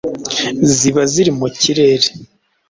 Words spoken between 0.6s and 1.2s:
ziba